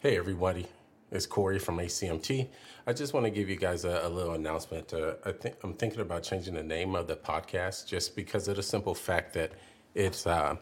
[0.00, 0.64] Hey, everybody.
[1.10, 2.46] It's Corey from ACMT.
[2.86, 4.94] I just want to give you guys a, a little announcement.
[4.94, 8.54] Uh, I think I'm thinking about changing the name of the podcast just because of
[8.54, 9.50] the simple fact that
[9.96, 10.54] it's uh,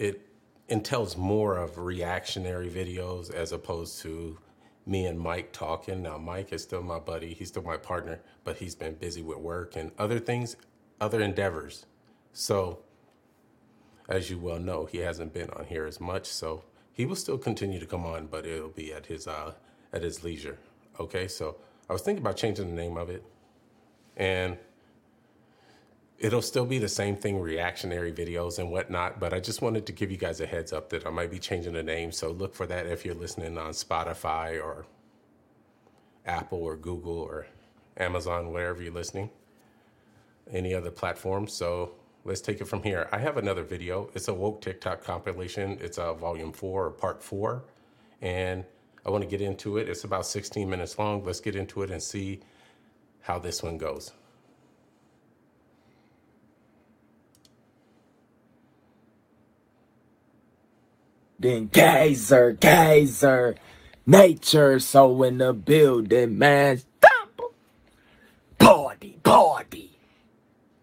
[0.00, 0.26] it
[0.66, 4.36] entails more of reactionary videos as opposed to
[4.86, 6.02] me and Mike talking.
[6.02, 9.38] Now, Mike is still my buddy, he's still my partner, but he's been busy with
[9.38, 10.56] work and other things,
[11.00, 11.86] other endeavors.
[12.32, 12.80] So,
[14.08, 16.26] as you well know, he hasn't been on here as much.
[16.26, 16.64] So,
[17.00, 19.54] he will still continue to come on, but it'll be at his uh,
[19.94, 20.58] at his leisure.
[20.98, 21.56] Okay, so
[21.88, 23.24] I was thinking about changing the name of it,
[24.18, 24.58] and
[26.18, 29.18] it'll still be the same thing, reactionary videos and whatnot.
[29.18, 31.38] But I just wanted to give you guys a heads up that I might be
[31.38, 32.12] changing the name.
[32.12, 34.84] So look for that if you're listening on Spotify or
[36.26, 37.46] Apple or Google or
[37.96, 39.30] Amazon, wherever you're listening,
[40.52, 41.48] any other platform.
[41.48, 41.92] So
[42.24, 43.08] let's take it from here.
[43.12, 44.10] I have another video.
[44.14, 45.78] It's a woke TikTok compilation.
[45.80, 47.64] It's a volume four or part four.
[48.20, 48.64] And
[49.04, 49.88] I want to get into it.
[49.88, 51.24] It's about 16 minutes long.
[51.24, 52.40] Let's get into it and see
[53.22, 54.12] how this one goes.
[61.38, 63.56] Then geyser, geyser,
[64.06, 66.82] nature so in the building, man.
[68.58, 69.98] Party, party.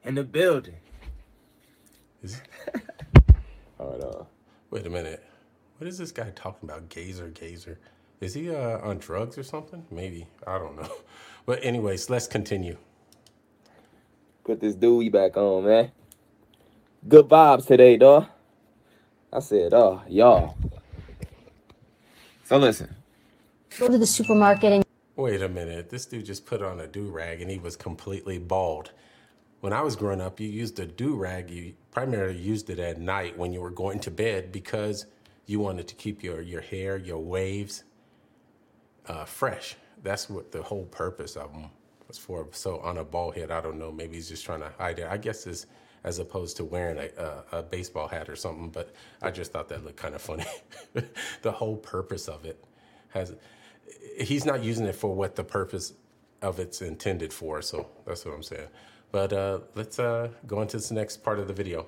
[0.03, 0.73] In the building.
[2.23, 2.41] Is
[3.79, 4.23] All right, uh,
[4.71, 5.23] wait a minute.
[5.77, 6.89] What is this guy talking about?
[6.89, 7.79] Gazer, gazer.
[8.19, 9.85] Is he uh, on drugs or something?
[9.91, 10.27] Maybe.
[10.45, 10.91] I don't know.
[11.45, 12.75] But anyways, let's continue.
[14.43, 15.91] Put this dude back on, man.
[17.07, 18.25] Good vibes today, dog.
[19.31, 20.57] I said, oh, y'all.
[22.43, 22.93] So listen.
[23.79, 25.89] Go to the supermarket and Wait a minute.
[25.89, 28.91] This dude just put on a do rag and he was completely bald.
[29.59, 31.49] When I was growing up, you used a do rag.
[31.49, 35.07] You primarily used it at night when you were going to bed because
[35.47, 37.83] you wanted to keep your, your hair, your waves
[39.07, 39.75] uh, fresh.
[40.03, 41.69] That's what the whole purpose of them
[42.07, 42.47] was for.
[42.51, 43.91] So on a bald head, I don't know.
[43.91, 45.07] Maybe he's just trying to hide it.
[45.09, 45.65] I guess it's
[46.03, 48.69] as opposed to wearing a, a, a baseball hat or something.
[48.69, 50.45] But I just thought that looked kind of funny.
[51.41, 52.63] the whole purpose of it
[53.09, 53.33] has.
[54.19, 55.93] He's not using it for what the purpose
[56.41, 57.61] of it's intended for.
[57.61, 58.67] So that's what I'm saying.
[59.11, 61.87] But uh, let's uh, go into this next part of the video.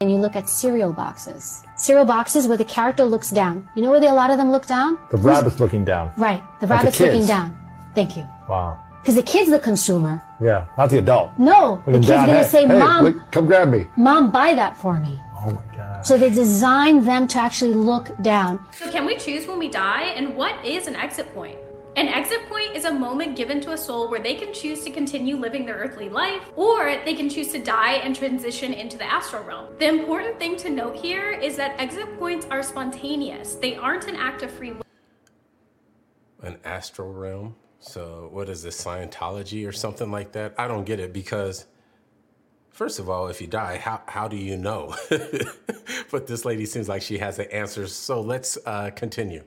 [0.00, 1.62] And you look at cereal boxes.
[1.76, 3.68] Cereal boxes where the character looks down.
[3.74, 4.98] You know where the, a lot of them look down?
[5.10, 6.12] The rabbit's looking down.
[6.16, 6.42] Right.
[6.60, 7.56] The the rabbit's looking down.
[7.94, 8.26] Thank you.
[8.48, 8.82] Wow.
[9.02, 10.22] Because the kid's the consumer.
[10.42, 11.38] Yeah, not the adult.
[11.38, 13.86] No, the kid's gonna Hey, say, hey, "Mom, wait, come grab me.
[13.96, 16.04] mom, buy that for me." Oh my god.
[16.06, 18.60] So they design them to actually look down.
[18.72, 20.02] So, can we choose when we die?
[20.16, 21.58] And what is an exit point?
[22.00, 24.90] An exit point is a moment given to a soul where they can choose to
[24.90, 29.04] continue living their earthly life, or they can choose to die and transition into the
[29.04, 29.66] astral realm.
[29.78, 34.16] The important thing to note here is that exit points are spontaneous, they aren't an
[34.16, 34.82] act of free will.
[36.42, 37.54] an astral realm.
[37.80, 40.54] So what is this Scientology or something like that?
[40.56, 41.66] I don't get it because
[42.70, 44.96] first of all, if you die, how how do you know?
[46.10, 47.94] but this lady seems like she has the answers.
[47.94, 49.44] So let's uh, continue.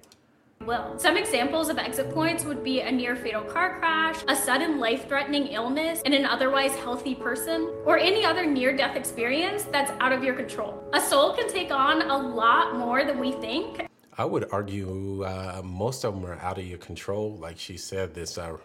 [0.66, 0.98] Will.
[0.98, 5.08] Some examples of exit points would be a near fatal car crash, a sudden life
[5.08, 10.12] threatening illness in an otherwise healthy person, or any other near death experience that's out
[10.12, 10.84] of your control.
[10.94, 13.88] A soul can take on a lot more than we think.
[14.18, 17.36] I would argue uh, most of them are out of your control.
[17.36, 18.58] Like she said, this uh,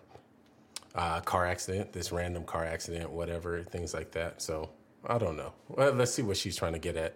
[0.94, 4.42] uh, car accident, this random car accident, whatever, things like that.
[4.42, 4.70] So
[5.06, 5.52] I don't know.
[5.68, 7.14] Well, let's see what she's trying to get at.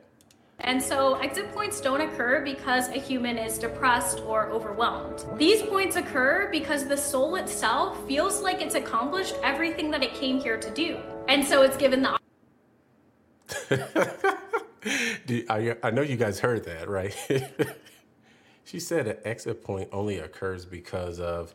[0.60, 5.24] And so exit points don't occur because a human is depressed or overwhelmed.
[5.36, 10.40] These points occur because the soul itself feels like it's accomplished everything that it came
[10.40, 10.98] here to do.
[11.28, 12.18] And so it's given the
[15.48, 17.14] I, I know you guys heard that, right?
[18.64, 21.54] she said an exit point only occurs because of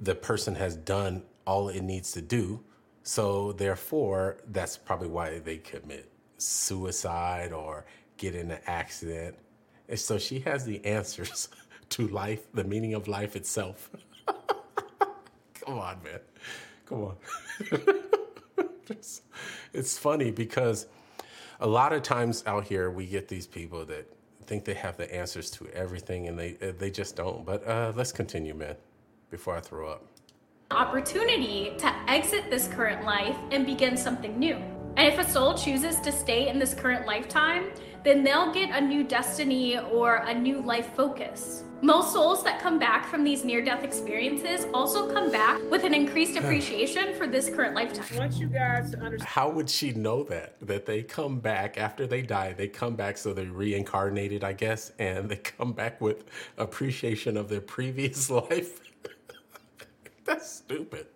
[0.00, 2.60] the person has done all it needs to do.
[3.02, 7.84] So therefore, that's probably why they commit suicide or
[8.18, 9.36] get in an accident.
[9.88, 11.48] And so she has the answers
[11.90, 13.90] to life, the meaning of life itself.
[15.54, 16.20] Come on, man.
[16.86, 17.16] Come on.
[19.72, 20.86] it's, funny because
[21.60, 24.10] a lot of times out here we get these people that
[24.46, 27.44] think they have the answers to everything and they uh, they just don't.
[27.44, 28.76] But uh, let's continue, man,
[29.30, 30.06] before I throw up.
[30.70, 34.56] opportunity to exit this current life and begin something new.
[34.96, 37.70] And if a soul chooses to stay in this current lifetime,
[38.08, 41.64] then they'll get a new destiny or a new life focus.
[41.82, 45.92] Most souls that come back from these near death experiences also come back with an
[45.92, 48.06] increased appreciation for this current lifetime.
[48.14, 49.28] I want you guys to understand.
[49.28, 50.58] How would she know that?
[50.60, 54.90] That they come back after they die, they come back so they're reincarnated, I guess,
[54.98, 56.24] and they come back with
[56.56, 58.80] appreciation of their previous life.
[60.24, 61.08] That's stupid.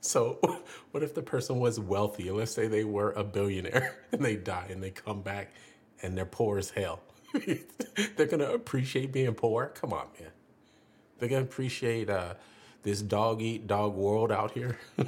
[0.00, 0.38] So,
[0.92, 2.30] what if the person was wealthy?
[2.30, 5.52] Let's say they were a billionaire and they die and they come back
[6.02, 7.00] and they're poor as hell.
[8.16, 9.66] they're to appreciate being poor?
[9.74, 10.30] Come on, man.
[11.18, 12.34] They're to appreciate uh,
[12.82, 14.78] this dog eat dog world out here.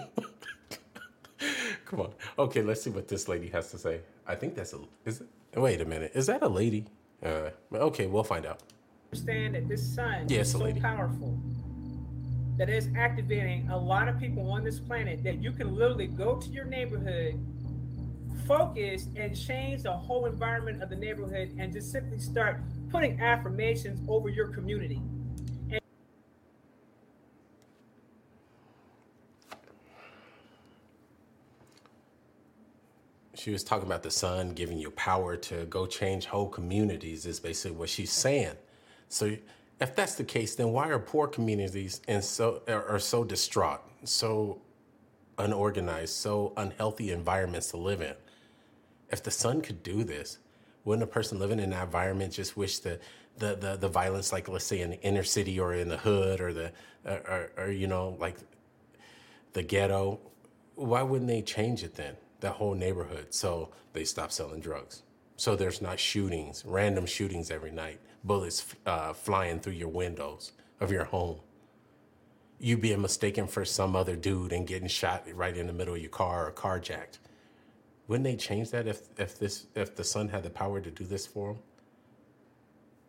[1.86, 2.12] Come on.
[2.38, 4.00] Okay, let's see what this lady has to say.
[4.26, 4.78] I think that's a.
[5.04, 5.28] Is it?
[5.58, 6.12] Wait a minute.
[6.14, 6.86] Is that a lady?
[7.24, 8.60] Uh, okay, we'll find out.
[9.12, 10.80] understand that this sun Yes, is so lady.
[10.80, 11.38] powerful
[12.58, 16.36] that it's activating a lot of people on this planet that you can literally go
[16.36, 17.34] to your neighborhood
[18.46, 22.60] focus and change the whole environment of the neighborhood and just simply start
[22.90, 25.00] putting affirmations over your community
[33.40, 37.40] She was talking about the sun giving you power to go change whole communities, is
[37.40, 38.52] basically what she's saying.
[39.08, 39.34] So,
[39.80, 44.60] if that's the case, then why are poor communities and so are so distraught, so
[45.38, 48.14] unorganized, so unhealthy environments to live in?
[49.10, 50.38] If the sun could do this,
[50.84, 53.00] wouldn't a person living in that environment just wish the
[53.38, 56.40] the the, the violence, like let's say in the inner city or in the hood
[56.40, 56.72] or the
[57.04, 58.36] or, or, or you know like
[59.52, 60.20] the ghetto,
[60.74, 62.16] why wouldn't they change it then?
[62.40, 65.02] That whole neighborhood, so they stop selling drugs.
[65.36, 70.90] So there's not shootings, random shootings every night, bullets uh, flying through your windows of
[70.92, 71.40] your home.
[72.58, 76.00] You being mistaken for some other dude and getting shot right in the middle of
[76.00, 77.18] your car or carjacked.
[78.10, 81.04] Wouldn't they change that if if this if the sun had the power to do
[81.04, 81.62] this for them?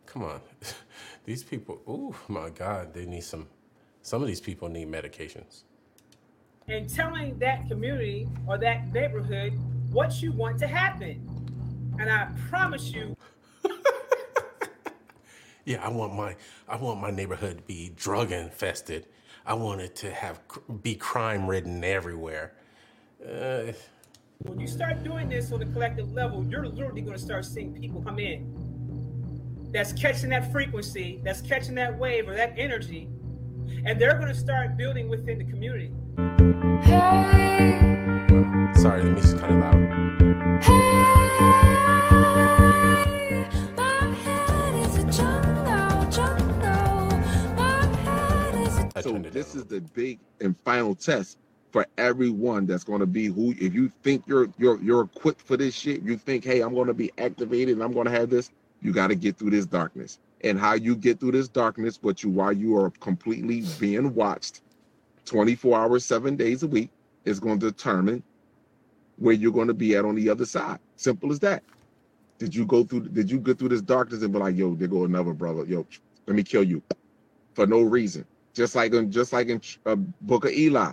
[0.06, 0.40] Come on,
[1.24, 1.82] these people.
[1.88, 3.48] Oh my God, they need some.
[4.02, 5.64] Some of these people need medications.
[6.68, 9.54] and telling that community or that neighborhood
[9.90, 11.20] what you want to happen.
[11.98, 13.16] And I promise you,
[15.64, 16.36] Yeah, I want my
[16.68, 19.06] I want my neighborhood to be drug infested.
[19.46, 20.40] I want it to have
[20.82, 22.52] be crime ridden everywhere.
[23.24, 23.72] Uh,
[24.44, 27.72] when you start doing this on a collective level, you're literally going to start seeing
[27.72, 29.70] people come in.
[29.72, 33.08] That's catching that frequency, that's catching that wave or that energy,
[33.84, 35.92] and they're going to start building within the community.
[36.82, 37.78] Hey,
[38.76, 39.82] sorry, the music's kind of loud.
[48.94, 51.38] I So turned it this is the big and final test
[51.72, 55.56] for everyone that's going to be who if you think you're you're you're equipped for
[55.56, 58.30] this shit you think hey i'm going to be activated and i'm going to have
[58.30, 58.52] this
[58.82, 60.18] you got to get through this darkness.
[60.44, 64.60] And how you get through this darkness but you while you are completely being watched
[65.24, 66.90] 24 hours seven days a week
[67.24, 68.24] is going to determine
[69.18, 70.80] where you're going to be at on the other side.
[70.96, 71.62] Simple as that.
[72.38, 74.88] Did you go through did you get through this darkness and be like yo there
[74.88, 75.86] go another brother yo
[76.26, 76.82] let me kill you
[77.54, 78.24] for no reason.
[78.52, 80.92] Just like in just like in uh, book of eli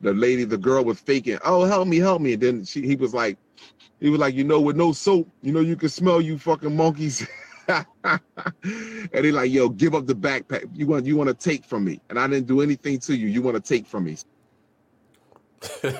[0.00, 2.34] the lady, the girl was faking, oh help me, help me.
[2.34, 3.38] And then she he was like,
[4.00, 6.74] he was like, you know, with no soap, you know, you can smell you fucking
[6.76, 7.26] monkeys.
[7.68, 10.68] and he like, yo, give up the backpack.
[10.74, 12.00] You want you want to take from me.
[12.10, 13.28] And I didn't do anything to you.
[13.28, 14.16] You want to take from me.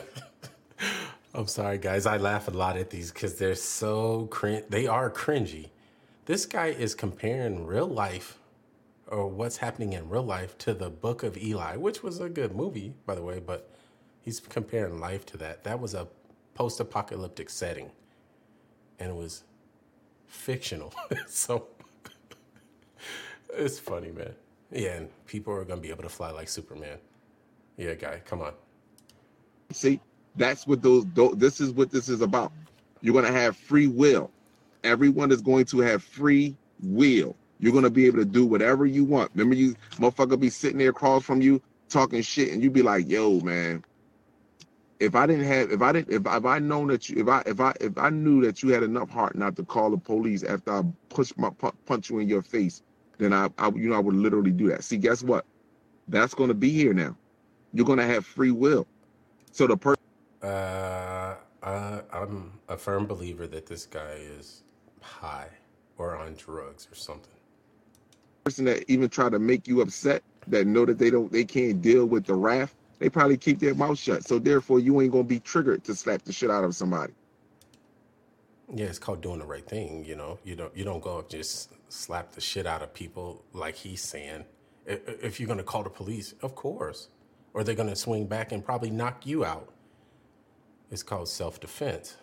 [1.34, 2.06] I'm sorry, guys.
[2.06, 4.64] I laugh a lot at these because they're so crin.
[4.68, 5.70] They are cringy.
[6.26, 8.38] This guy is comparing real life
[9.06, 12.54] or what's happening in real life to the Book of Eli, which was a good
[12.54, 13.70] movie, by the way, but
[14.26, 15.64] he's comparing life to that.
[15.64, 16.06] That was a
[16.54, 17.90] post apocalyptic setting
[18.98, 19.44] and it was
[20.26, 20.92] fictional.
[21.28, 21.68] so
[23.54, 24.34] it's funny, man.
[24.70, 26.98] Yeah, and people are going to be able to fly like Superman.
[27.76, 28.52] Yeah, guy, come on.
[29.70, 30.00] See,
[30.34, 32.52] that's what those, tho- this is what this is about.
[33.02, 34.30] You're going to have free will.
[34.82, 37.36] Everyone is going to have free will.
[37.60, 39.30] You're going to be able to do whatever you want.
[39.34, 43.08] Remember, you motherfucker be sitting there across from you talking shit, and you be like,
[43.08, 43.84] yo, man.
[45.00, 47.42] If I didn't have, if I didn't, if, if I known that you, if I,
[47.46, 50.42] if I, if I knew that you had enough heart not to call the police
[50.44, 51.50] after I push my
[51.86, 52.82] punch you in your face,
[53.18, 54.84] then I, I, you know, I would literally do that.
[54.84, 55.44] See, guess what?
[56.08, 57.16] That's going to be here now.
[57.74, 58.86] You're going to have free will.
[59.52, 59.96] So the person
[60.42, 64.62] Uh, uh, I'm a firm believer that this guy is
[65.02, 65.48] high
[65.98, 67.32] or on drugs or something.
[68.44, 71.82] person that even try to make you upset that know that they don't they can't
[71.82, 75.24] deal with the wrath they probably keep their mouth shut so therefore you ain't gonna
[75.24, 77.14] be triggered to slap the shit out of somebody
[78.74, 80.04] Yeah, it's called doing the right thing.
[80.04, 83.44] You know, you don't you don't go up just slap the shit out of people
[83.52, 84.44] like he's saying.
[84.88, 87.08] I- i- If you're gonna call the police, of course,
[87.54, 89.70] or they're gonna swing back and probably knock you out.
[90.90, 92.16] It's called self defense.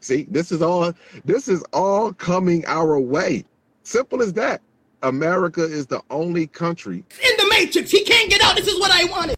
[0.00, 0.92] See, this is all
[1.24, 3.44] this is all coming our way.
[3.84, 4.62] Simple as that.
[5.06, 8.56] America is the only country In the Matrix, he can't get out.
[8.56, 9.36] This is what I wanted.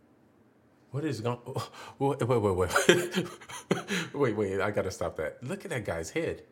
[0.92, 1.38] What is going?
[1.98, 3.28] Wait, wait, wait, wait,
[4.14, 4.60] wait, wait!
[4.60, 5.42] I gotta stop that.
[5.42, 6.42] Look at that guy's head.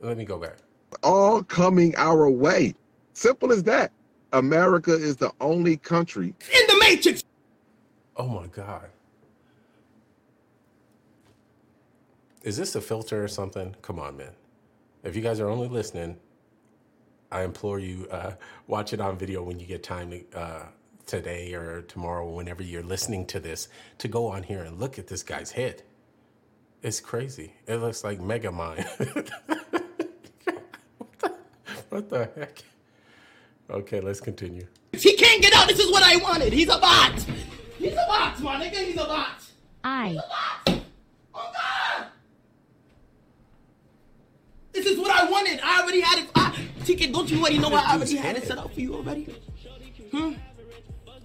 [0.00, 0.58] Let me go back.
[1.02, 2.74] all coming our way.
[3.14, 3.90] Simple as that.
[4.32, 7.24] America is the only country In the Matrix.
[8.16, 8.88] Oh my god!
[12.42, 13.74] Is this a filter or something?
[13.82, 14.32] Come on, man.
[15.02, 16.16] If you guys are only listening,
[17.34, 18.34] I implore you uh,
[18.68, 20.66] watch it on video when you get time to, uh,
[21.04, 23.66] today or tomorrow, whenever you're listening to this,
[23.98, 25.82] to go on here and look at this guy's head.
[26.80, 27.54] It's crazy.
[27.66, 28.86] It looks like Megamind.
[31.88, 32.62] what the heck?
[33.68, 34.68] Okay, let's continue.
[34.92, 35.66] He can't get out.
[35.66, 36.52] This is what I wanted.
[36.52, 37.18] He's a bot.
[37.78, 38.76] He's a bot, my nigga.
[38.76, 39.42] He's a bot.
[39.82, 40.16] I.
[41.34, 42.06] Oh God.
[44.72, 45.58] This is what I wanted.
[45.64, 46.33] I already had it.
[46.84, 49.34] I, TK, don't you already know I already had it set up for you already?
[50.10, 50.32] Hmm?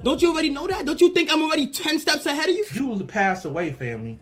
[0.01, 0.85] Don't you already know that?
[0.85, 2.65] Don't you think I'm already 10 steps ahead of you?
[2.73, 4.19] you will pass away, family,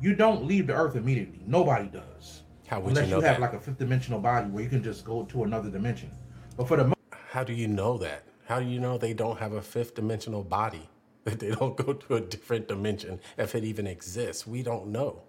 [0.00, 1.40] you don't leave the earth immediately.
[1.46, 2.42] Nobody does.
[2.66, 3.40] How would Unless you you, have that?
[3.40, 6.10] like a fifth dimensional body where you can just go to another dimension.
[6.56, 6.96] But for the most
[7.30, 8.24] How do you know that?
[8.44, 10.88] How do you know they don't have a fifth dimensional body?
[11.26, 14.46] That they don't go to a different dimension if it even exists?
[14.46, 15.22] We don't know.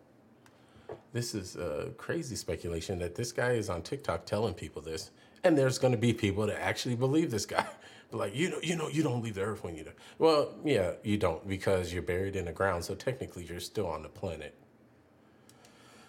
[1.11, 5.09] This is uh, crazy speculation that this guy is on TikTok telling people this,
[5.43, 7.65] and there's going to be people that actually believe this guy.
[8.11, 9.91] But like, you know, you know, you don't leave the earth when you die.
[10.17, 12.83] Well, yeah, you don't because you're buried in the ground.
[12.83, 14.55] So technically, you're still on the planet.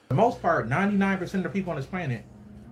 [0.09, 2.25] for the most part, 99% of the people on this planet,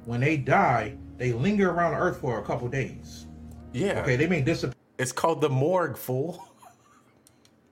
[0.05, 3.27] when they die, they linger around the earth for a couple days.
[3.73, 4.01] Yeah.
[4.01, 6.49] Okay, they may disappear It's called the morgue, fool.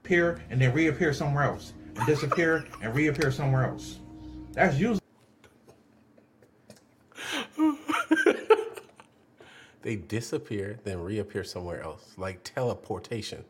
[0.04, 1.72] Appear and then reappear somewhere else.
[1.96, 4.00] And disappear and reappear somewhere else.
[4.52, 5.00] That's usually
[9.84, 13.44] They disappear, then reappear somewhere else, like teleportation.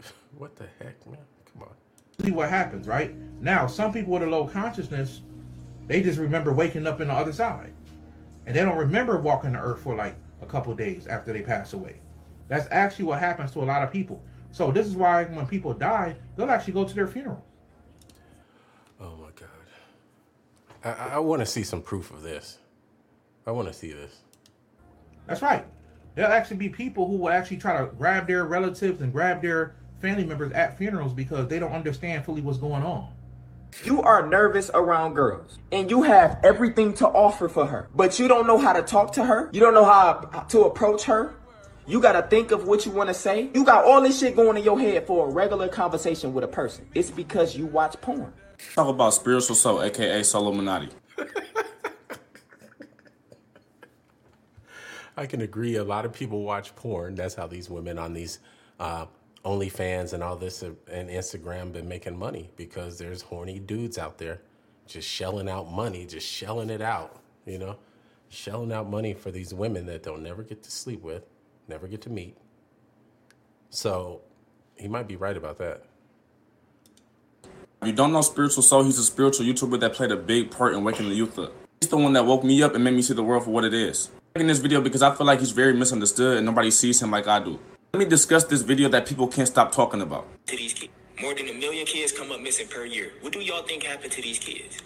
[0.38, 1.18] What the heck, man?
[1.52, 2.24] Come on.
[2.24, 3.12] See what happens, right?
[3.40, 5.22] Now, some people with a low consciousness,
[5.88, 7.72] they just remember waking up in the other side.
[8.46, 11.72] And they don't remember walking the earth for like a couple days after they pass
[11.72, 11.96] away.
[12.46, 14.22] That's actually what happens to a lot of people.
[14.52, 17.44] So this is why when people die, they'll actually go to their funeral.
[19.00, 19.48] Oh my God.
[20.84, 22.58] I, I want to see some proof of this.
[23.48, 24.20] I want to see this.
[25.26, 25.64] That's right.
[26.14, 29.74] There'll actually be people who will actually try to grab their relatives and grab their
[30.00, 33.12] family members at funerals because they don't understand fully what's going on.
[33.84, 38.26] You are nervous around girls and you have everything to offer for her, but you
[38.26, 39.48] don't know how to talk to her.
[39.52, 41.34] You don't know how to approach her.
[41.86, 43.50] You got to think of what you want to say.
[43.54, 46.48] You got all this shit going in your head for a regular conversation with a
[46.48, 46.86] person.
[46.94, 48.32] It's because you watch porn.
[48.74, 50.88] Talk about spiritual soul, aka Solo Illuminati.
[55.20, 55.76] I can agree.
[55.76, 57.14] A lot of people watch porn.
[57.14, 58.38] That's how these women on these
[58.78, 59.04] uh,
[59.44, 64.16] OnlyFans and all this uh, and Instagram been making money because there's horny dudes out
[64.16, 64.40] there
[64.86, 67.20] just shelling out money, just shelling it out.
[67.44, 67.76] You know,
[68.30, 71.22] shelling out money for these women that they'll never get to sleep with,
[71.68, 72.38] never get to meet.
[73.68, 74.22] So
[74.76, 75.82] he might be right about that.
[77.82, 80.72] If you don't know Spiritual Soul, he's a spiritual YouTuber that played a big part
[80.72, 81.52] in waking the youth up.
[81.78, 83.66] He's the one that woke me up and made me see the world for what
[83.66, 84.08] it is.
[84.36, 87.26] I'm this video because I feel like he's very misunderstood and nobody sees him like
[87.26, 87.58] I do.
[87.92, 90.24] Let me discuss this video that people can't stop talking about.
[90.46, 90.92] to these kids.
[91.20, 93.10] More than a million kids come up missing per year.
[93.22, 94.78] What do y'all think happened to these kids?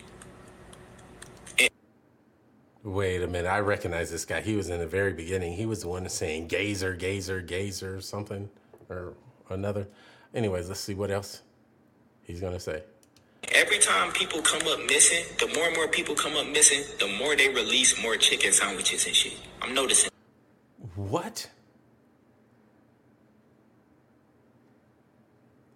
[2.82, 4.40] Wait a minute, I recognize this guy.
[4.40, 5.52] He was in the very beginning.
[5.54, 8.48] He was the one saying gazer, gazer, gazer, something
[8.88, 9.12] or
[9.50, 9.88] another.
[10.34, 11.42] Anyways, let's see what else
[12.22, 12.82] he's gonna say.
[13.54, 17.06] Every time people come up missing, the more and more people come up missing, the
[17.06, 19.34] more they release more chicken sandwiches and shit.
[19.62, 20.10] I'm noticing.
[20.96, 21.48] What?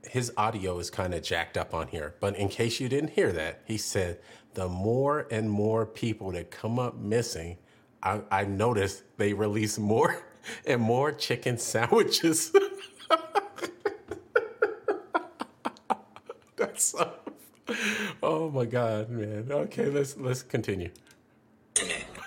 [0.03, 3.31] His audio is kind of jacked up on here, but in case you didn't hear
[3.31, 4.19] that, he said
[4.55, 7.59] the more and more people that come up missing,
[8.03, 10.21] I, I noticed they release more
[10.67, 12.53] and more chicken sandwiches.
[16.57, 17.15] That's so.
[18.23, 19.47] Oh my god, man.
[19.51, 20.91] Okay, let's let's continue.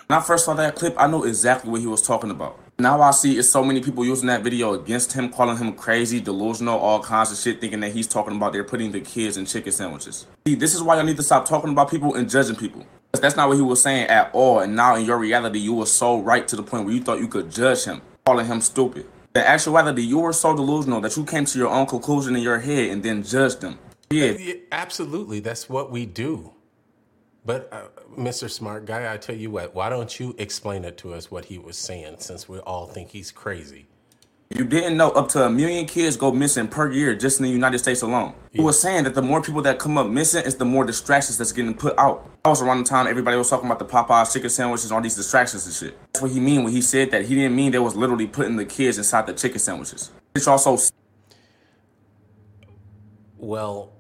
[0.07, 2.60] When I first saw that clip, I know exactly what he was talking about.
[2.77, 6.19] Now I see is so many people using that video against him, calling him crazy,
[6.19, 9.45] delusional, all kinds of shit, thinking that he's talking about they're putting the kids in
[9.45, 10.25] chicken sandwiches.
[10.48, 12.86] See, this is why y'all need to stop talking about people and judging people.
[13.13, 14.60] That's not what he was saying at all.
[14.60, 17.19] And now in your reality, you were so right to the point where you thought
[17.19, 19.05] you could judge him, calling him stupid.
[19.36, 22.60] In actuality, you were so delusional that you came to your own conclusion in your
[22.60, 23.77] head and then judged him.
[24.12, 24.32] Yeah.
[24.32, 25.39] Yeah, absolutely.
[25.39, 26.53] That's what we do.
[27.44, 28.50] But, uh, Mr.
[28.50, 31.58] Smart Guy, I tell you what, why don't you explain it to us what he
[31.58, 33.88] was saying since we all think he's crazy?
[34.53, 37.50] You didn't know up to a million kids go missing per year just in the
[37.50, 38.34] United States alone.
[38.51, 41.38] He was saying that the more people that come up missing, it's the more distractions
[41.38, 42.30] that's getting put out.
[42.44, 45.15] That was around the time everybody was talking about the Popeyes chicken sandwiches, all these
[45.15, 45.98] distractions and shit.
[46.12, 47.24] That's what he mean when he said that.
[47.25, 50.12] He didn't mean they was literally putting the kids inside the chicken sandwiches.
[50.36, 50.77] It's also
[53.38, 53.94] Well,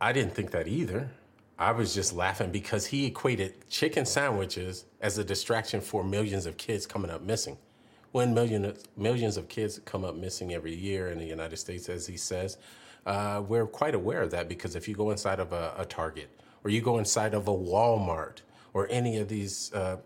[0.00, 1.10] I didn't think that either.
[1.58, 6.56] I was just laughing because he equated chicken sandwiches as a distraction for millions of
[6.56, 7.58] kids coming up missing.
[8.12, 12.06] When million, millions of kids come up missing every year in the United States, as
[12.06, 12.58] he says,
[13.06, 16.30] uh, we're quite aware of that because if you go inside of a, a Target
[16.62, 18.42] or you go inside of a Walmart
[18.74, 19.96] or any of these uh,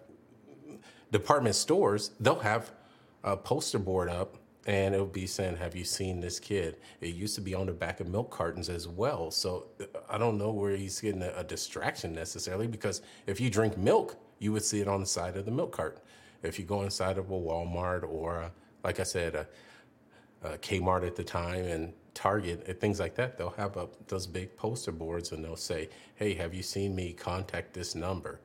[1.10, 2.72] department stores, they'll have
[3.24, 6.76] a poster board up and it'll be saying, Have you seen this kid?
[7.00, 9.30] It used to be on the back of milk cartons as well.
[9.30, 13.50] So uh, I don't know where he's getting a, a distraction necessarily because if you
[13.50, 15.98] drink milk, you would see it on the side of the milk cart.
[16.42, 18.52] If you go inside of a Walmart or, a,
[18.82, 19.46] like I said, a,
[20.42, 24.26] a Kmart at the time and Target and things like that, they'll have up those
[24.26, 27.12] big poster boards and they'll say, Hey, have you seen me?
[27.12, 28.40] Contact this number.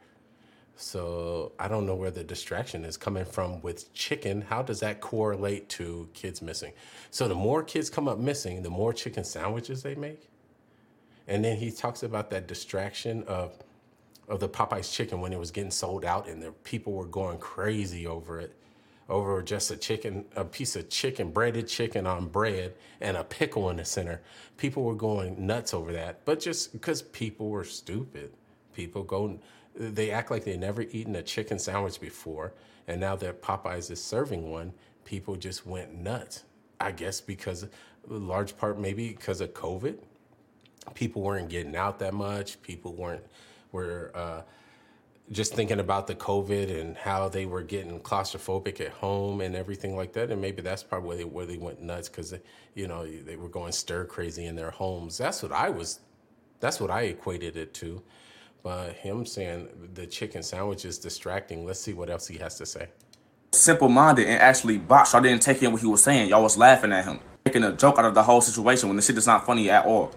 [0.77, 4.41] So I don't know where the distraction is coming from with chicken.
[4.41, 6.71] How does that correlate to kids missing?
[7.09, 10.29] So the more kids come up missing, the more chicken sandwiches they make.
[11.27, 13.57] And then he talks about that distraction of
[14.27, 17.37] of the Popeyes chicken when it was getting sold out and the people were going
[17.37, 18.53] crazy over it.
[19.09, 23.69] Over just a chicken, a piece of chicken, breaded chicken on bread and a pickle
[23.69, 24.21] in the center.
[24.57, 26.25] People were going nuts over that.
[26.25, 28.33] But just because people were stupid.
[28.73, 29.39] People go
[29.77, 32.53] they act like they never eaten a chicken sandwich before,
[32.87, 34.73] and now that Popeyes is serving one,
[35.05, 36.43] people just went nuts.
[36.79, 37.67] I guess because
[38.07, 39.97] large part maybe because of COVID,
[40.93, 42.61] people weren't getting out that much.
[42.61, 43.23] People weren't
[43.71, 44.41] were uh,
[45.31, 49.95] just thinking about the COVID and how they were getting claustrophobic at home and everything
[49.95, 50.31] like that.
[50.31, 52.33] And maybe that's probably where they, where they went nuts because
[52.75, 55.17] you know they were going stir crazy in their homes.
[55.17, 55.99] That's what I was.
[56.59, 58.01] That's what I equated it to.
[59.01, 61.65] Him saying the chicken sandwich is distracting.
[61.65, 62.87] Let's see what else he has to say.
[63.51, 65.13] simple minded and actually botched.
[65.13, 66.29] Y'all didn't take in what he was saying.
[66.29, 69.01] Y'all was laughing at him, making a joke out of the whole situation when the
[69.01, 70.11] shit is not funny at all.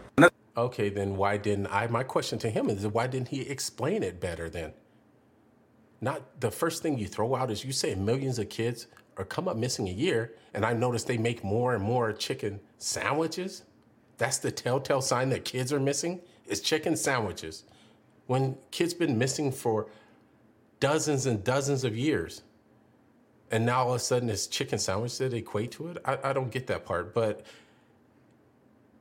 [0.57, 1.87] Okay, then why didn't I?
[1.87, 4.73] My question to him is why didn't he explain it better then?
[6.01, 8.87] Not the first thing you throw out is you say millions of kids
[9.17, 12.61] are come up missing a year, and I notice they make more and more chicken
[12.79, 13.63] sandwiches.
[14.19, 17.65] That's the telltale sign that kids are missing is chicken sandwiches.
[18.31, 19.89] When kids been missing for
[20.79, 22.43] dozens and dozens of years,
[23.51, 25.97] and now all of a sudden it's chicken sandwich that equate to it.
[26.05, 27.45] I, I don't get that part, but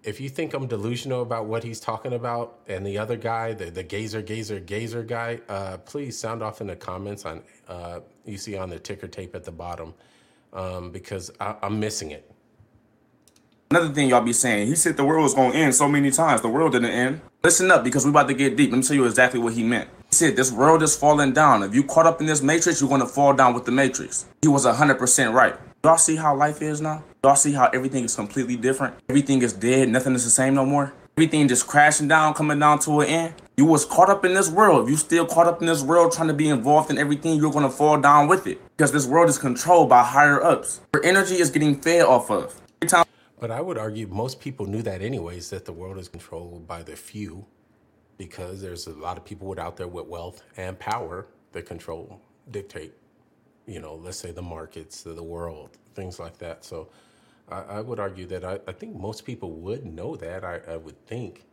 [0.02, 3.70] if you think I'm delusional about what he's talking about and the other guy, the,
[3.70, 8.40] the gazer, gazer, gazer guy, uh, please sound off in the comments on uh, you
[8.40, 9.94] see on the ticker tape at the bottom
[10.54, 12.32] um, because I, I'm missing it.
[13.72, 16.42] Another thing y'all be saying, he said the world was gonna end so many times.
[16.42, 17.22] The world didn't end.
[17.44, 18.72] Listen up because we about to get deep.
[18.72, 19.88] Let me tell you exactly what he meant.
[20.10, 21.62] He said this world is falling down.
[21.62, 24.26] If you caught up in this matrix, you're gonna fall down with the matrix.
[24.42, 25.56] He was hundred percent right.
[25.84, 27.04] Y'all see how life is now?
[27.24, 28.96] Y'all see how everything is completely different?
[29.08, 30.92] Everything is dead, nothing is the same no more.
[31.16, 33.34] Everything just crashing down, coming down to an end.
[33.56, 34.86] You was caught up in this world.
[34.86, 37.52] If you still caught up in this world trying to be involved in everything, you're
[37.52, 38.60] gonna fall down with it.
[38.76, 40.82] Because this world is controlled by higher ups.
[40.92, 42.60] Your energy is getting fed off of.
[43.40, 46.84] But I would argue most people knew that anyways, that the world is controlled by
[46.84, 47.46] the few
[48.18, 52.20] because there's a lot of people out there with wealth and power that control,
[52.52, 52.94] dictate,
[53.66, 56.66] you know, let's say the markets, of the world, things like that.
[56.66, 56.90] So
[57.50, 60.76] I, I would argue that I, I think most people would know that, I, I
[60.76, 61.46] would think.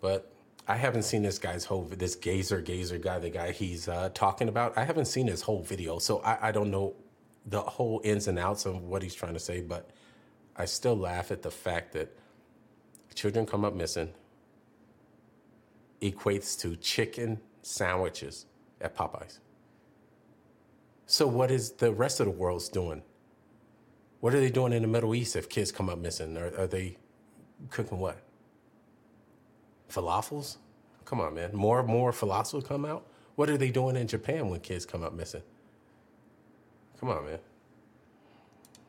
[0.00, 0.32] But
[0.66, 4.48] I haven't seen this guy's whole, this gazer, gazer guy, the guy he's uh, talking
[4.48, 4.76] about.
[4.76, 5.98] I haven't seen his whole video.
[6.00, 6.94] So I, I don't know
[7.46, 9.90] the whole ins and outs of what he's trying to say, but
[10.58, 12.14] I still laugh at the fact that
[13.14, 14.12] children come up missing
[16.02, 18.46] equates to chicken sandwiches
[18.80, 19.38] at Popeyes.
[21.06, 23.02] So what is the rest of the world's doing?
[24.20, 26.36] What are they doing in the Middle East if kids come up missing?
[26.36, 26.96] Are, are they
[27.70, 28.18] cooking what?
[29.88, 30.56] Falafels?
[31.04, 31.54] Come on, man.
[31.54, 33.06] More and more falafels come out.
[33.36, 35.42] What are they doing in Japan when kids come up missing?
[37.00, 37.38] Come on, man.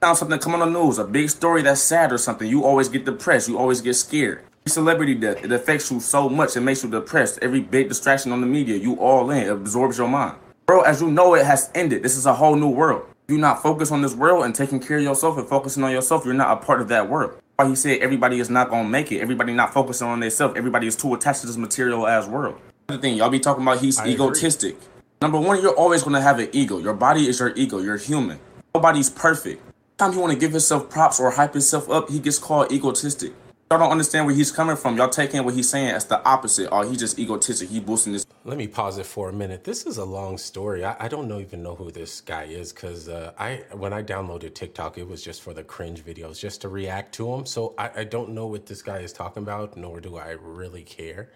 [0.02, 2.88] Found something come on the news, a big story that's sad or something, you always
[2.88, 3.50] get depressed.
[3.50, 4.44] You always get scared.
[4.66, 7.40] Celebrity death, it affects you so much, it makes you depressed.
[7.42, 10.38] Every big distraction on the media, you all in, it absorbs your mind.
[10.70, 12.02] World as you know it has ended.
[12.02, 13.04] This is a whole new world.
[13.28, 15.92] If you not focus on this world and taking care of yourself and focusing on
[15.92, 17.38] yourself, you're not a part of that world.
[17.58, 19.20] Why he said everybody is not gonna make it.
[19.20, 20.56] Everybody not focusing on themselves.
[20.56, 22.58] Everybody is too attached to this material as world.
[22.88, 24.14] Another thing, y'all be talking about he's I agree.
[24.14, 24.78] egotistic.
[25.22, 26.78] Number one, you're always gonna have an ego.
[26.78, 27.80] Your body is your ego.
[27.80, 28.40] You're human.
[28.74, 29.62] Nobody's perfect.
[30.00, 33.34] Time he want to give himself props or hype himself up, he gets called egotistic.
[33.70, 34.96] Y'all don't understand where he's coming from.
[34.96, 36.70] Y'all taking what he's saying as the opposite.
[36.72, 37.68] Oh, he's just egotistic.
[37.68, 38.26] He boosting this.
[38.46, 39.66] Let me pause it for a minute.
[39.66, 40.86] This is a long story.
[40.86, 44.02] I, I don't know, even know who this guy is because uh, I when I
[44.02, 47.46] downloaded TikTok, it was just for the cringe videos, just to react to them.
[47.46, 50.84] So I, I don't know what this guy is talking about, nor do I really
[50.84, 51.30] care.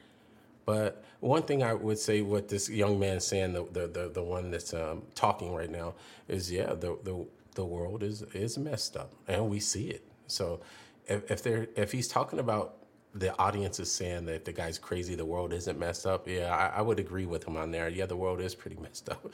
[0.65, 4.23] But one thing I would say, what this young man saying, the the the, the
[4.23, 5.95] one that's um, talking right now,
[6.29, 10.03] is yeah, the the the world is is messed up, and we see it.
[10.27, 10.61] So
[11.07, 12.75] if if they're if he's talking about
[13.15, 16.27] the audience is saying that the guy's crazy, the world isn't messed up.
[16.27, 17.89] Yeah, I, I would agree with him on there.
[17.89, 19.33] Yeah, the world is pretty messed up.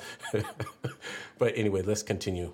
[1.39, 2.53] but anyway, let's continue.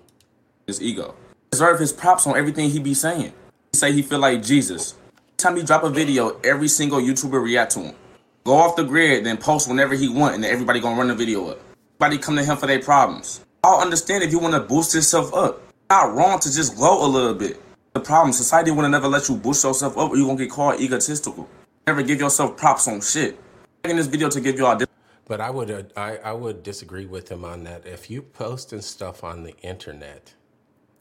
[0.66, 1.14] his ego.
[1.52, 3.32] Deserve his props on everything he be saying.
[3.72, 4.94] He say he feel like Jesus.
[5.38, 7.96] Time he drop a video, every single YouTuber react to him.
[8.44, 11.48] Go off the grid, then post whenever he want, and everybody gonna run the video
[11.48, 11.60] up.
[12.00, 13.42] Everybody come to him for their problems.
[13.66, 15.60] I'll understand if you want to boost yourself up.
[15.90, 17.60] Not wrong to just glow a little bit.
[17.94, 20.80] The problem, society will never let you boost yourself up, or you gonna get called
[20.80, 21.48] egotistical.
[21.84, 23.36] Never give yourself props on shit.
[23.82, 24.80] Making this video to give y'all.
[25.26, 27.84] But I would uh, I, I would disagree with him on that.
[27.84, 30.34] If you posting stuff on the internet,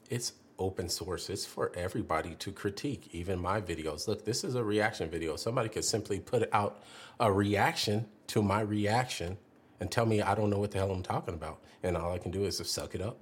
[0.10, 1.30] it's open source.
[1.30, 4.08] It's for everybody to critique, even my videos.
[4.08, 5.36] Look, this is a reaction video.
[5.36, 6.82] Somebody could simply put out
[7.19, 9.38] a reaction to my reaction
[9.80, 11.60] and tell me I don't know what the hell I'm talking about.
[11.84, 13.18] And all I can do is just suck it up.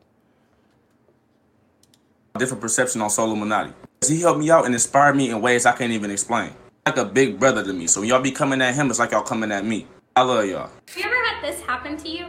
[2.37, 3.73] different perception on Solo Illuminati.
[4.07, 6.53] He helped me out and inspired me in ways I can't even explain.
[6.85, 7.87] Like a big brother to me.
[7.87, 9.87] So when y'all be coming at him, it's like y'all coming at me.
[10.15, 10.69] I love y'all.
[10.87, 12.27] Have you ever had this happen to you?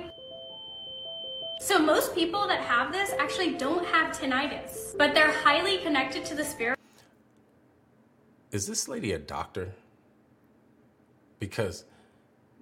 [1.61, 6.35] So most people that have this actually don't have tinnitus, but they're highly connected to
[6.35, 6.79] the spirit
[8.53, 9.73] Is this lady a doctor?
[11.41, 11.85] Because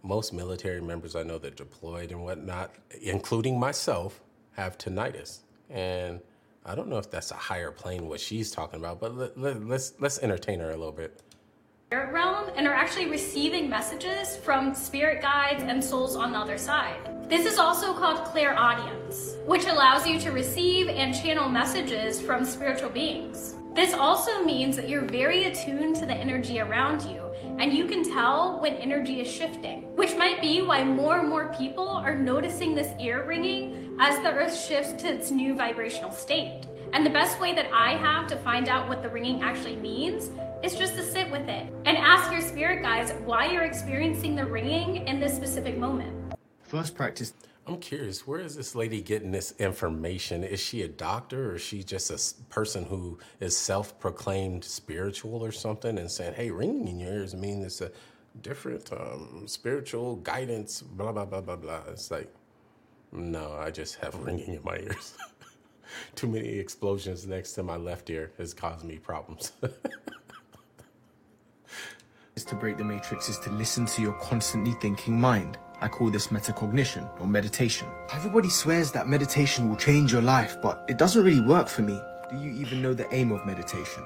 [0.02, 4.20] most military members I know that deployed and whatnot, including myself,
[4.52, 5.40] have tinnitus.
[5.70, 6.20] And
[6.64, 9.66] I don't know if that's a higher plane what she's talking about, but let, let,
[9.66, 11.20] let's let's entertain her a little bit.
[11.90, 17.28] realm and are actually receiving messages from spirit guides and souls on the other side.
[17.28, 22.90] This is also called clairaudience, which allows you to receive and channel messages from spiritual
[22.90, 23.56] beings.
[23.74, 27.21] This also means that you're very attuned to the energy around you
[27.58, 31.54] and you can tell when energy is shifting, which might be why more and more
[31.58, 36.66] people are noticing this ear ringing as the earth shifts to its new vibrational state.
[36.92, 40.30] And the best way that I have to find out what the ringing actually means
[40.62, 44.44] is just to sit with it and ask your spirit guides why you're experiencing the
[44.44, 46.34] ringing in this specific moment.
[46.62, 47.32] First practice.
[47.64, 50.42] I'm curious, where is this lady getting this information?
[50.42, 55.44] Is she a doctor or is she just a person who is self proclaimed spiritual
[55.44, 57.92] or something and saying, hey, ringing in your ears means it's a
[58.40, 61.82] different um, spiritual guidance, blah, blah, blah, blah, blah.
[61.88, 62.34] It's like,
[63.12, 65.16] no, I just have ringing in my ears.
[66.16, 69.52] Too many explosions next to my left ear has caused me problems.
[72.34, 75.58] is to break the matrix is to listen to your constantly thinking mind.
[75.82, 77.88] I call this metacognition or meditation.
[78.14, 82.00] Everybody swears that meditation will change your life, but it doesn't really work for me.
[82.30, 84.04] Do you even know the aim of meditation?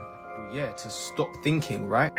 [0.51, 2.11] Yeah, to stop thinking, right?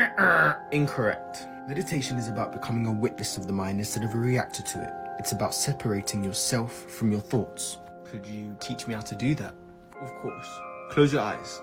[0.72, 1.48] Incorrect.
[1.68, 4.94] Meditation is about becoming a witness of the mind instead of a reactor to it.
[5.18, 7.80] It's about separating yourself from your thoughts.
[8.06, 9.56] Could you teach me how to do that?
[10.00, 10.48] Of course.
[10.92, 11.62] Close your eyes.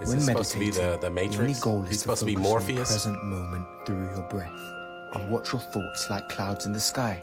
[0.00, 1.60] Is this supposed to be the, the The only Matrix?
[1.60, 2.90] goal He's is supposed to be focus on the Morpheus?
[2.90, 4.81] present moment through your breath
[5.14, 7.22] and watch your thoughts like clouds in the sky.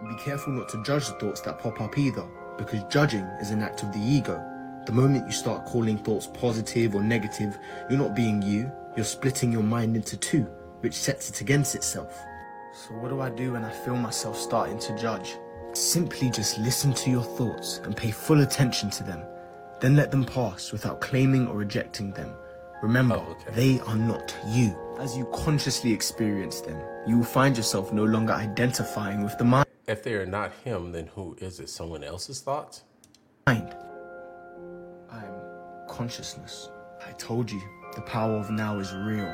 [0.00, 3.50] And be careful not to judge the thoughts that pop up either, because judging is
[3.50, 4.42] an act of the ego.
[4.86, 7.58] The moment you start calling thoughts positive or negative,
[7.90, 10.42] you're not being you, you're splitting your mind into two,
[10.80, 12.18] which sets it against itself.
[12.72, 15.36] So, what do I do when I feel myself starting to judge?
[15.72, 19.22] Simply just listen to your thoughts and pay full attention to them.
[19.80, 22.34] Then let them pass without claiming or rejecting them.
[22.82, 24.76] Remember, oh, they are not you.
[24.98, 29.68] As you consciously experience them, you will find yourself no longer identifying with the mind.
[29.86, 31.68] If they are not him, then who is it?
[31.68, 32.82] Someone else's thoughts?
[33.46, 33.76] Mind.
[35.08, 35.30] I'm
[35.88, 36.68] consciousness.
[37.06, 37.62] I told you,
[37.94, 39.32] the power of now is real.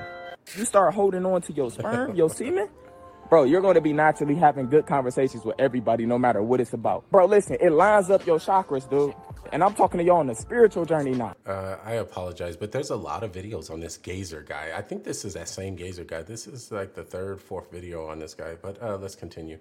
[0.54, 2.68] You start holding on to your sperm, your semen,
[3.30, 6.74] bro, you're going to be naturally having good conversations with everybody, no matter what it's
[6.74, 7.10] about.
[7.10, 9.14] Bro, listen, it lines up your chakras, dude.
[9.52, 11.34] And I'm talking to y'all on a spiritual journey now.
[11.46, 14.72] Uh, I apologize, but there's a lot of videos on this gazer guy.
[14.76, 16.22] I think this is that same gazer guy.
[16.22, 18.56] This is like the third, fourth video on this guy.
[18.60, 19.58] But uh, let's continue.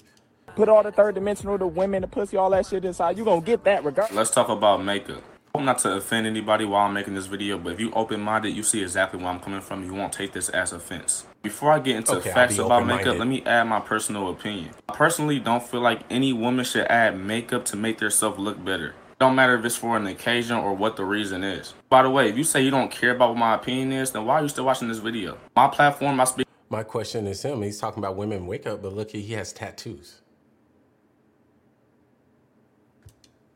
[0.56, 3.18] Put all the third dimensional, the women, the pussy, all that shit inside.
[3.18, 4.16] You gonna get that regardless.
[4.16, 5.24] Let's talk about makeup.
[5.56, 8.64] I'm not to offend anybody while I'm making this video, but if you open-minded, you
[8.64, 9.84] see exactly where I'm coming from.
[9.84, 11.28] You won't take this as offense.
[11.44, 14.72] Before I get into Okay, facts be about makeup, let me add my personal opinion.
[14.90, 18.96] I personally don't feel like any woman should add makeup to make themselves look better.
[19.24, 21.74] Don't matter if it's for an occasion or what the reason is.
[21.88, 24.26] By the way, if you say you don't care about what my opinion is, then
[24.26, 25.38] why are you still watching this video?
[25.56, 27.62] My platform, I speak My question is him.
[27.62, 30.20] He's talking about women wake up, but look, he has tattoos.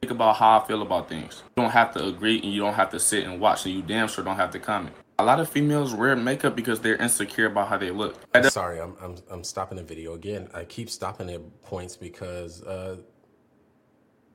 [0.02, 1.44] Think about how I feel about things.
[1.58, 3.82] You don't have to agree and you don't have to sit and watch, and you
[3.82, 4.96] damn sure don't have to comment.
[5.20, 8.16] A lot of females wear makeup because they're insecure about how they look.
[8.52, 10.48] Sorry, I'm, I'm, I'm stopping the video again.
[10.54, 13.00] I keep stopping at points because uh,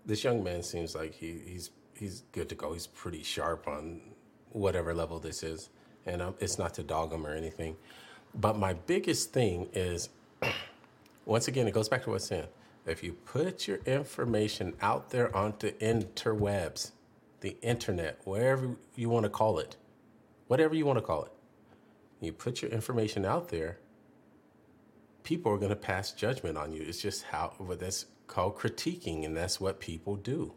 [0.07, 2.73] this young man seems like he, he's he's good to go.
[2.73, 4.01] He's pretty sharp on
[4.51, 5.71] whatever level this is,
[6.07, 7.77] and um, it's not to dog him or anything.
[8.35, 10.09] But my biggest thing is,
[11.25, 12.47] once again, it goes back to what's saying.
[12.85, 16.91] If you put your information out there onto interwebs,
[17.41, 19.77] the internet, wherever you want to call it,
[20.49, 21.33] whatever you want to call it,
[22.21, 23.79] you put your information out there,
[25.23, 26.83] people are going to pass judgment on you.
[26.83, 30.55] It's just how what that's called critiquing, and that's what people do.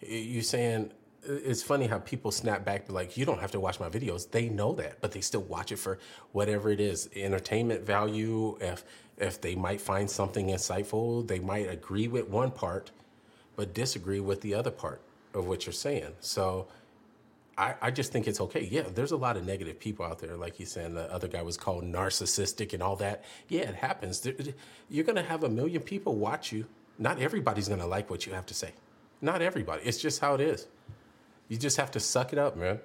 [0.00, 3.88] You're saying it's funny how people snap back like, "You don't have to watch my
[3.88, 5.98] videos." They know that, but they still watch it for
[6.32, 8.58] whatever it is, entertainment value.
[8.60, 8.84] If
[9.16, 12.90] if they might find something insightful, they might agree with one part,
[13.56, 15.00] but disagree with the other part
[15.34, 16.14] of what you're saying.
[16.20, 16.68] So.
[17.60, 18.68] I, I just think it's okay.
[18.70, 20.36] Yeah, there's a lot of negative people out there.
[20.36, 23.24] Like he's saying, the other guy was called narcissistic and all that.
[23.48, 24.24] Yeah, it happens.
[24.88, 26.66] You're going to have a million people watch you.
[26.98, 28.72] Not everybody's going to like what you have to say.
[29.20, 29.82] Not everybody.
[29.84, 30.66] It's just how it is.
[31.48, 32.80] You just have to suck it up, man.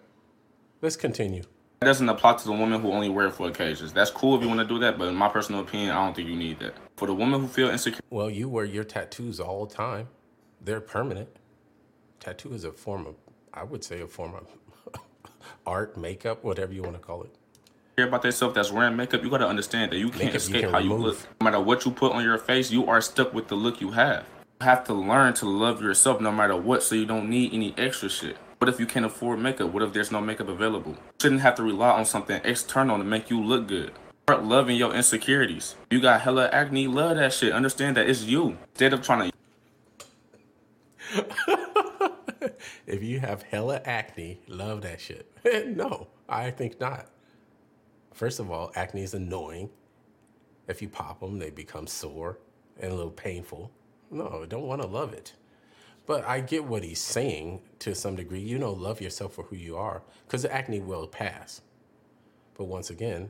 [0.82, 1.44] Let's continue.
[1.80, 3.92] That doesn't apply to the women who only wear it for occasions.
[3.92, 6.16] That's cool if you want to do that, but in my personal opinion, I don't
[6.16, 6.76] think you need that.
[6.96, 10.08] For the women who feel insecure, Well, you wear your tattoos all the time.
[10.62, 11.30] They're permanent.
[12.20, 13.16] Tattoo is a form of,
[13.54, 15.02] I would say, a form of
[15.66, 17.36] art, makeup, whatever you want to call it.
[17.98, 20.72] About themselves that's wearing makeup, you gotta understand that you can't Makeup you escape can
[20.72, 21.18] how you look.
[21.40, 23.92] No matter what you put on your face, you are stuck with the look you
[23.92, 24.26] have.
[24.62, 27.76] You have to learn to love yourself no matter what, so you don't need any
[27.78, 28.38] extra shit.
[28.58, 29.72] What if you can't afford makeup?
[29.72, 30.94] What if there's no makeup available?
[30.94, 33.92] You shouldn't have to rely on something external to make you look good.
[34.24, 35.76] Start loving your insecurities.
[35.92, 37.52] You got hella acne, love that shit.
[37.52, 38.58] Understand that it's you.
[38.72, 39.32] Instead of trying
[41.16, 42.54] to
[42.88, 45.30] If you have hella acne, love that shit.
[45.68, 47.08] no, I think not.
[48.14, 49.70] First of all, acne is annoying.
[50.68, 52.38] If you pop them, they become sore
[52.80, 53.72] and a little painful.
[54.12, 55.34] No, I don't want to love it.
[56.06, 58.40] But I get what he's saying to some degree.
[58.40, 61.62] You know, love yourself for who you are because the acne will pass.
[62.56, 63.30] But once again,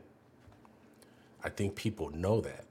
[1.43, 2.65] I think people know that.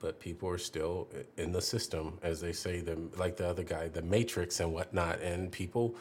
[0.00, 3.88] But people are still in the system, as they say, the, like the other guy,
[3.88, 5.20] the matrix and whatnot.
[5.20, 5.94] And people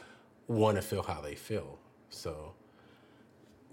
[0.47, 1.77] want to feel how they feel.
[2.09, 2.53] So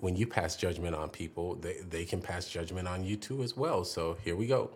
[0.01, 3.57] when you pass judgment on people, they, they can pass judgment on you too as
[3.57, 3.85] well.
[3.85, 4.71] So here we go.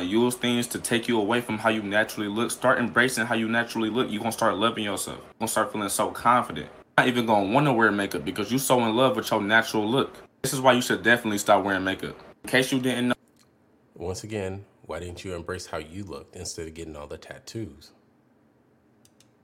[0.00, 2.50] use things to take you away from how you naturally look.
[2.50, 4.10] Start embracing how you naturally look.
[4.10, 5.18] You're gonna start loving yourself.
[5.18, 6.66] You're gonna start feeling so confident.
[6.66, 9.88] You're not even gonna wanna wear makeup because you're so in love with your natural
[9.88, 10.16] look.
[10.42, 12.16] This is why you should definitely stop wearing makeup.
[12.44, 13.14] In case you didn't know.
[13.94, 17.92] Once again, why didn't you embrace how you looked instead of getting all the tattoos?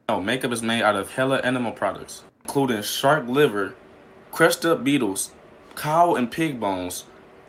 [0.08, 3.74] No, makeup is made out of hella animal products, including shark liver,
[4.32, 5.30] crushed up beetles,
[5.76, 7.04] cow and pig bones,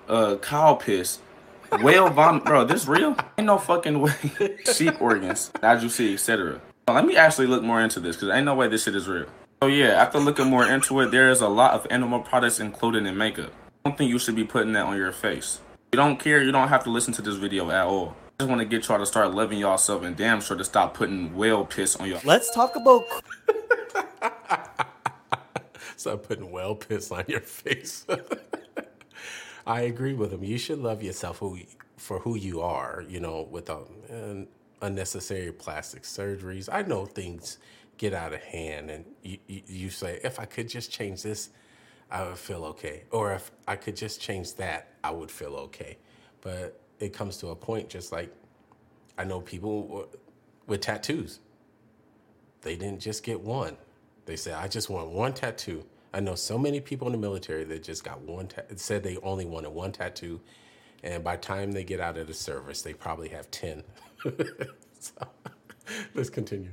[0.07, 1.19] uh, cow piss,
[1.81, 2.43] whale vomit.
[2.45, 3.15] Bro, this real?
[3.37, 4.13] Ain't no fucking way.
[4.73, 6.61] Sheep organs, as you see, etc.
[6.87, 9.27] Let me actually look more into this because ain't no way this shit is real.
[9.61, 13.05] So yeah, after looking more into it, there is a lot of animal products included
[13.05, 13.51] in makeup.
[13.85, 15.59] I don't think you should be putting that on your face.
[15.91, 18.15] If you don't care, you don't have to listen to this video at all.
[18.39, 20.95] I just want to get y'all to start loving yourself and damn sure to stop
[20.95, 22.19] putting whale piss on your.
[22.23, 23.05] Let's talk about
[26.01, 28.07] Stop putting well piss on your face.
[29.67, 30.43] I agree with him.
[30.43, 31.59] You should love yourself who,
[31.95, 34.47] for who you are, you know, without um,
[34.81, 36.67] unnecessary plastic surgeries.
[36.71, 37.59] I know things
[37.97, 41.51] get out of hand, and you, you, you say, if I could just change this,
[42.09, 43.03] I would feel okay.
[43.11, 45.99] Or if I could just change that, I would feel okay.
[46.41, 48.33] But it comes to a point, just like
[49.19, 50.09] I know people
[50.65, 51.41] with tattoos.
[52.63, 53.77] They didn't just get one.
[54.31, 55.83] They said, I just want one tattoo.
[56.13, 59.17] I know so many people in the military that just got one, ta- said they
[59.17, 60.39] only wanted one tattoo.
[61.03, 63.83] And by the time they get out of the service, they probably have 10.
[65.01, 65.13] so,
[66.13, 66.69] let's continue.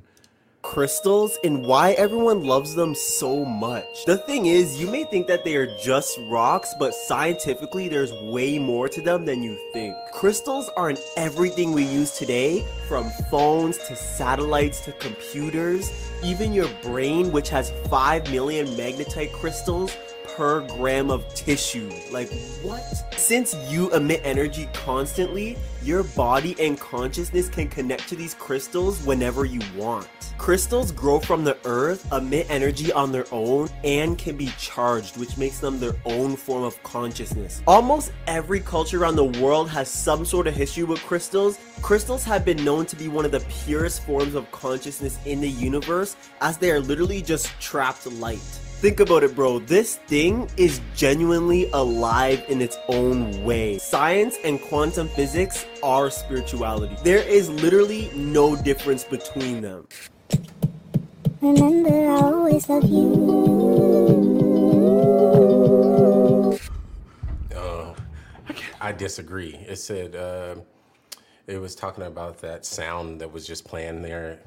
[0.62, 4.05] Crystals and why everyone loves them so much.
[4.07, 8.59] The thing is, you may think that they are just rocks, but scientifically, there's way
[8.59, 9.94] more to them than you think.
[10.12, 15.90] Crystals are in everything we use today, from phones to satellites to computers,
[16.23, 19.97] even your brain, which has 5 million magnetite crystals
[20.38, 21.90] per gram of tissue.
[22.12, 22.31] Like,
[22.62, 22.81] what?
[23.18, 29.44] Since you emit energy constantly, your body and consciousness can connect to these crystals whenever
[29.44, 30.07] you want.
[30.38, 35.37] Crystals grow from the earth, emit energy on their own, and can be charged, which
[35.37, 37.61] makes them their own form of consciousness.
[37.66, 41.59] Almost every culture around the world has some sort of history with crystals.
[41.83, 45.51] Crystals have been known to be one of the purest forms of consciousness in the
[45.51, 48.61] universe, as they are literally just trapped light.
[48.81, 49.59] Think about it, bro.
[49.59, 53.77] This thing is genuinely alive in its own way.
[53.79, 56.97] Science and quantum physics are spirituality.
[57.03, 59.88] There is literally no difference between them.
[61.41, 63.09] Remember, I always love you.
[67.57, 67.95] Uh,
[68.81, 69.57] I disagree.
[69.57, 70.55] It said uh,
[71.49, 74.38] it was talking about that sound that was just playing there.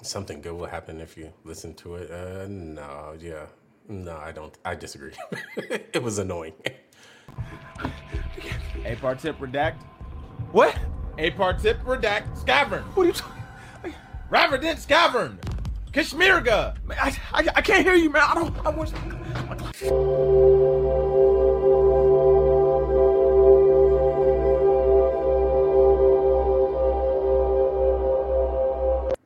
[0.00, 2.10] Something good will happen if you listen to it.
[2.10, 3.44] Uh, no, yeah,
[3.88, 4.56] no, I don't.
[4.64, 5.12] I disagree.
[5.56, 6.54] it was annoying.
[8.84, 9.82] A part tip redact.
[10.52, 10.76] What?
[11.18, 12.38] A part tip redact.
[12.38, 12.82] Scavern.
[12.94, 13.42] What are you talking?
[14.30, 15.38] Raverdent Scavern.
[15.92, 16.76] Kashmirga.
[16.90, 18.22] I, I, I can't hear you, man.
[18.24, 18.66] I don't.
[18.66, 18.92] I want.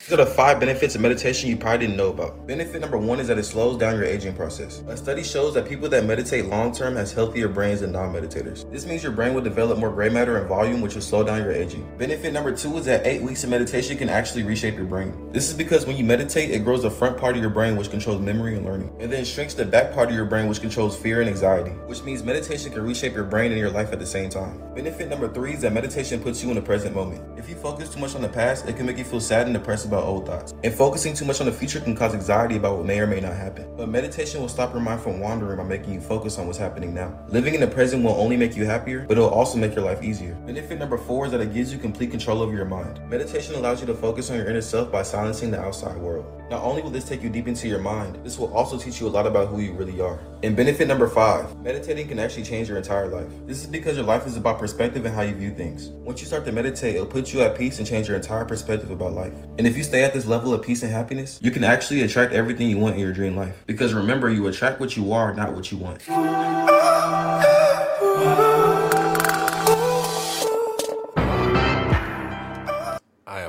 [0.09, 2.47] These are the five benefits of meditation you probably didn't know about.
[2.47, 4.83] Benefit number one is that it slows down your aging process.
[4.89, 8.73] A study shows that people that meditate long term has healthier brains than non-meditators.
[8.73, 11.43] This means your brain will develop more gray matter and volume, which will slow down
[11.43, 11.87] your aging.
[11.99, 15.31] Benefit number two is that eight weeks of meditation can actually reshape your brain.
[15.31, 17.91] This is because when you meditate, it grows the front part of your brain, which
[17.91, 20.97] controls memory and learning, and then shrinks the back part of your brain, which controls
[20.97, 21.73] fear and anxiety.
[21.85, 24.59] Which means meditation can reshape your brain and your life at the same time.
[24.75, 27.23] Benefit number three is that meditation puts you in the present moment.
[27.39, 29.53] If you focus too much on the past, it can make you feel sad and
[29.53, 30.55] depressed about old thoughts.
[30.65, 33.21] And focusing too much on the future can cause anxiety about what may or may
[33.21, 33.67] not happen.
[33.77, 36.95] But meditation will stop your mind from wandering by making you focus on what's happening
[36.95, 37.19] now.
[37.29, 40.03] Living in the present will only make you happier, but it'll also make your life
[40.03, 40.35] easier.
[40.47, 43.01] Benefit number four is that it gives you complete control over your mind.
[43.09, 46.27] Meditation allows you to focus on your inner self by silencing the outside world.
[46.51, 49.07] Not only will this take you deep into your mind, this will also teach you
[49.07, 50.19] a lot about who you really are.
[50.45, 53.27] And benefit number five, meditating can actually change your entire life.
[53.47, 55.89] This is because your life is about perspective and how you view things.
[55.89, 58.93] Once you start to meditate, it'll put you at peace and change your entire perspective
[58.93, 59.33] about life.
[59.59, 62.33] And if you stay at this level of peace and happiness, you can actually attract
[62.33, 63.65] everything you want in your dream life.
[63.67, 66.07] Because remember, you attract what you are, not what you want.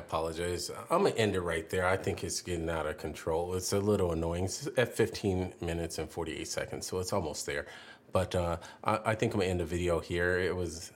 [0.10, 0.72] Apologize.
[0.90, 1.88] I'm gonna end it right there.
[1.88, 3.54] I think it's getting out of control.
[3.54, 4.46] It's a little annoying.
[4.46, 7.68] It's at 15 minutes and 48 seconds, so it's almost there.
[8.12, 10.40] But uh, I, I think I'm gonna end the video here.
[10.40, 10.92] It was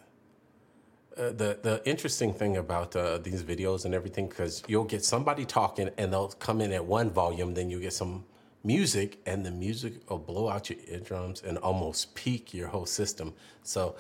[1.15, 5.45] uh, the the interesting thing about uh, these videos and everything because you'll get somebody
[5.45, 8.26] talking and they'll come in at one volume, then you get some
[8.63, 13.34] music, and the music will blow out your eardrums and almost peak your whole system.
[13.62, 13.95] So.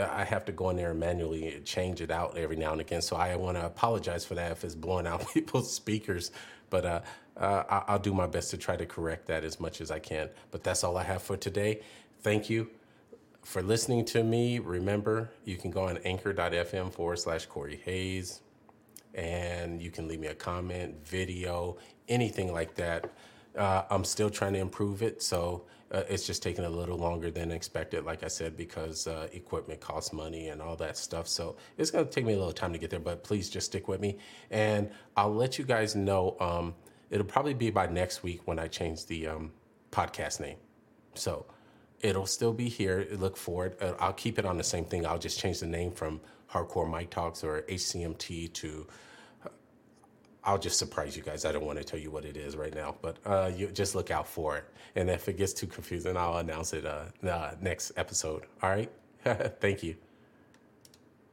[0.00, 3.02] I have to go in there and manually change it out every now and again.
[3.02, 6.30] So I want to apologize for that if it's blowing out people's speakers.
[6.70, 7.00] But uh,
[7.36, 10.28] uh, I'll do my best to try to correct that as much as I can.
[10.50, 11.80] But that's all I have for today.
[12.22, 12.70] Thank you
[13.42, 14.58] for listening to me.
[14.58, 18.42] Remember, you can go on anchor.fm forward slash Corey Hayes
[19.14, 23.10] and you can leave me a comment, video, anything like that.
[23.58, 27.30] Uh, I'm still trying to improve it, so uh, it's just taking a little longer
[27.30, 31.26] than expected, like I said, because uh, equipment costs money and all that stuff.
[31.26, 33.66] So it's going to take me a little time to get there, but please just
[33.66, 34.18] stick with me.
[34.50, 36.36] And I'll let you guys know.
[36.40, 36.74] Um,
[37.10, 39.52] it'll probably be by next week when I change the um,
[39.90, 40.58] podcast name.
[41.14, 41.46] So
[42.00, 43.08] it'll still be here.
[43.12, 43.78] Look for it.
[43.82, 45.06] Uh, I'll keep it on the same thing.
[45.06, 46.20] I'll just change the name from
[46.52, 48.86] Hardcore Mike Talks or HCMT to.
[50.44, 51.44] I'll just surprise you guys.
[51.44, 53.94] I don't want to tell you what it is right now, but uh, you just
[53.94, 54.64] look out for it.
[54.94, 58.44] And if it gets too confusing, I'll announce it uh, next episode.
[58.62, 58.90] All right.
[59.60, 60.07] Thank you.